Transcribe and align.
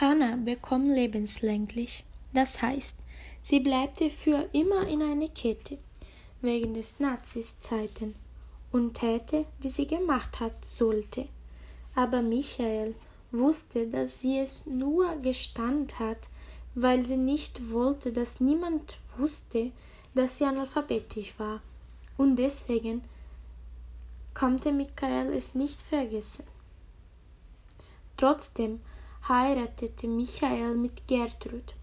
Hannah 0.00 0.36
bekam 0.36 0.90
lebenslänglich. 0.90 2.04
Das 2.32 2.60
heißt, 2.60 2.96
sie 3.42 3.60
bleibte 3.60 4.10
für 4.10 4.48
immer 4.52 4.88
in 4.88 5.02
einer 5.02 5.28
Kette 5.28 5.78
wegen 6.40 6.74
des 6.74 6.98
Nazis-Zeiten 6.98 8.16
und 8.72 8.94
täte, 8.94 9.46
die 9.62 9.68
sie 9.68 9.86
gemacht 9.86 10.40
hat, 10.40 10.64
sollte. 10.64 11.28
Aber 11.94 12.22
Michael 12.22 12.96
wusste, 13.30 13.86
dass 13.86 14.20
sie 14.20 14.38
es 14.38 14.66
nur 14.66 15.14
gestand 15.16 16.00
hat, 16.00 16.28
weil 16.74 17.06
sie 17.06 17.16
nicht 17.16 17.70
wollte, 17.70 18.12
dass 18.12 18.40
niemand 18.40 18.98
wusste, 19.16 19.70
dass 20.14 20.38
sie 20.38 20.44
analphabetisch 20.44 21.38
war. 21.38 21.62
Und 22.16 22.36
deswegen 22.36 23.02
konnte 24.34 24.72
Michael 24.72 25.32
es 25.32 25.54
nicht 25.54 25.80
vergessen. 25.80 26.44
Trotzdem 28.16 28.80
heiratete 29.28 30.06
Michael 30.06 30.74
mit 30.74 31.06
Gertrud. 31.08 31.74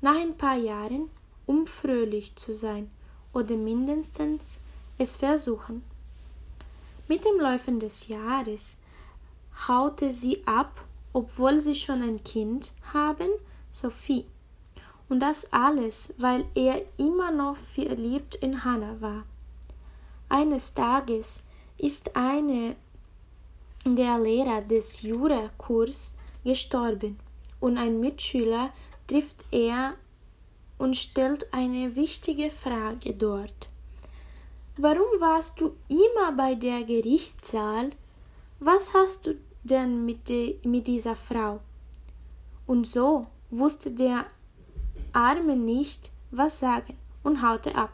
Nach 0.00 0.16
ein 0.16 0.36
paar 0.36 0.56
Jahren, 0.56 1.10
um 1.46 1.66
fröhlich 1.66 2.36
zu 2.36 2.54
sein 2.54 2.90
oder 3.32 3.56
mindestens 3.56 4.60
es 4.98 5.16
versuchen. 5.16 5.82
Mit 7.08 7.24
dem 7.24 7.40
Laufen 7.40 7.80
des 7.80 8.08
Jahres 8.08 8.76
haute 9.68 10.12
sie 10.12 10.42
ab, 10.46 10.84
obwohl 11.12 11.60
sie 11.60 11.74
schon 11.74 12.02
ein 12.02 12.22
Kind 12.22 12.72
haben, 12.92 13.30
Sophie. 13.70 14.26
Und 15.08 15.20
das 15.20 15.52
alles, 15.52 16.12
weil 16.18 16.44
er 16.54 16.82
immer 16.96 17.30
noch 17.30 17.56
verliebt 17.56 18.36
in 18.36 18.64
Hannah 18.64 19.00
war. 19.00 19.24
Eines 20.28 20.74
Tages 20.74 21.42
ist 21.78 22.16
eine 22.16 22.74
der 23.84 24.18
Lehrer 24.18 24.62
des 24.62 25.02
Jurakurs 25.02 26.14
gestorben 26.46 27.18
und 27.60 27.76
ein 27.76 28.00
Mitschüler 28.00 28.70
trifft 29.06 29.44
er 29.50 29.94
und 30.78 30.96
stellt 30.96 31.52
eine 31.52 31.96
wichtige 31.96 32.50
Frage 32.50 33.12
dort. 33.14 33.68
Warum 34.78 35.20
warst 35.20 35.60
du 35.60 35.74
immer 35.88 36.32
bei 36.32 36.54
der 36.54 36.84
Gerichtssaal? 36.84 37.90
Was 38.60 38.94
hast 38.94 39.26
du 39.26 39.34
denn 39.64 40.04
mit, 40.06 40.28
de, 40.28 40.58
mit 40.64 40.86
dieser 40.86 41.16
Frau? 41.16 41.60
Und 42.66 42.86
so 42.86 43.26
wusste 43.50 43.90
der 43.92 44.26
Arme 45.12 45.56
nicht, 45.56 46.10
was 46.30 46.60
sagen 46.60 46.96
und 47.22 47.42
haute 47.42 47.74
ab. 47.74 47.92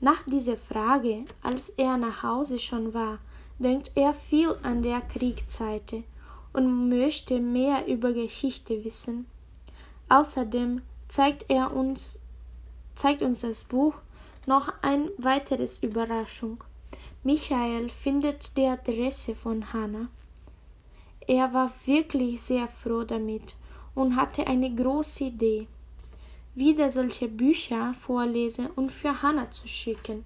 Nach 0.00 0.22
dieser 0.24 0.56
Frage, 0.56 1.24
als 1.42 1.70
er 1.70 1.96
nach 1.96 2.22
Hause 2.22 2.58
schon 2.58 2.92
war, 2.92 3.18
denkt 3.58 3.92
er 3.94 4.12
viel 4.12 4.56
an 4.62 4.82
der 4.82 5.00
Kriegszeit 5.00 6.04
und 6.54 6.88
möchte 6.88 7.40
mehr 7.40 7.86
über 7.86 8.14
Geschichte 8.14 8.82
wissen. 8.82 9.26
Außerdem 10.08 10.80
zeigt 11.08 11.44
er 11.48 11.76
uns, 11.76 12.18
zeigt 12.94 13.20
uns 13.20 13.42
das 13.42 13.64
Buch 13.64 13.94
noch 14.46 14.72
ein 14.80 15.10
weiteres 15.18 15.82
Überraschung. 15.82 16.64
Michael 17.22 17.90
findet 17.90 18.56
die 18.56 18.66
Adresse 18.66 19.34
von 19.34 19.72
Hannah. 19.74 20.08
Er 21.26 21.52
war 21.52 21.70
wirklich 21.84 22.40
sehr 22.40 22.68
froh 22.68 23.04
damit 23.04 23.56
und 23.94 24.16
hatte 24.16 24.46
eine 24.46 24.74
große 24.74 25.24
Idee 25.24 25.66
wieder 26.54 26.88
solche 26.88 27.28
Bücher 27.28 27.94
vorlesen 27.94 28.68
und 28.76 28.92
für 28.92 29.22
Hannah 29.22 29.50
zu 29.50 29.66
schicken. 29.66 30.24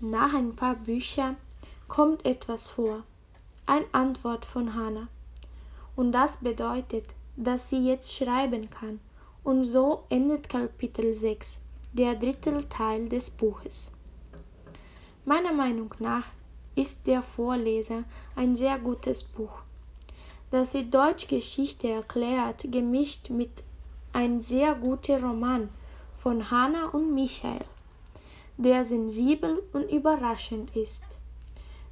Nach 0.00 0.34
ein 0.34 0.56
paar 0.56 0.74
Büchern 0.74 1.36
kommt 1.86 2.24
etwas 2.24 2.68
vor, 2.68 3.04
eine 3.66 3.86
Antwort 3.92 4.44
von 4.44 4.74
Hannah. 4.74 5.08
Und 5.96 6.12
das 6.12 6.38
bedeutet, 6.38 7.04
dass 7.36 7.68
sie 7.68 7.88
jetzt 7.88 8.14
schreiben 8.14 8.70
kann. 8.70 9.00
Und 9.44 9.64
so 9.64 10.04
endet 10.08 10.48
Kapitel 10.48 11.12
6, 11.12 11.60
der 11.92 12.14
dritte 12.14 12.68
Teil 12.68 13.08
des 13.08 13.30
Buches. 13.30 13.92
Meiner 15.24 15.52
Meinung 15.52 15.94
nach 15.98 16.26
ist 16.74 17.06
der 17.06 17.22
Vorleser 17.22 18.04
ein 18.34 18.56
sehr 18.56 18.78
gutes 18.78 19.22
Buch, 19.22 19.52
das 20.50 20.70
die 20.70 20.88
Deutschgeschichte 20.88 21.88
erklärt, 21.88 22.64
gemischt 22.70 23.30
mit 23.30 23.62
ein 24.12 24.40
sehr 24.40 24.74
guter 24.74 25.22
Roman 25.22 25.68
von 26.14 26.50
Hannah 26.50 26.88
und 26.88 27.14
Michael, 27.14 27.64
der 28.56 28.84
sensibel 28.84 29.62
und 29.72 29.90
überraschend 29.90 30.74
ist. 30.76 31.02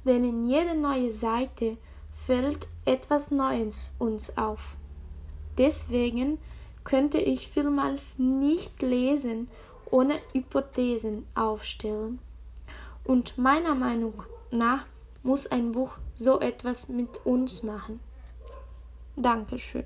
Denn 0.05 0.23
in 0.23 0.47
jeder 0.47 0.73
neuen 0.73 1.11
Seite 1.11 1.77
fällt 2.11 2.67
etwas 2.85 3.31
Neues 3.31 3.93
uns 3.99 4.37
auf. 4.37 4.75
Deswegen 5.57 6.39
könnte 6.83 7.19
ich 7.19 7.47
vielmals 7.47 8.17
nicht 8.17 8.81
lesen, 8.81 9.49
ohne 9.89 10.15
Hypothesen 10.33 11.25
aufstellen. 11.35 12.19
Und 13.03 13.37
meiner 13.37 13.75
Meinung 13.75 14.23
nach 14.51 14.85
muss 15.23 15.47
ein 15.47 15.71
Buch 15.71 15.97
so 16.15 16.39
etwas 16.39 16.89
mit 16.89 17.25
uns 17.25 17.63
machen. 17.63 17.99
Dankeschön. 19.15 19.85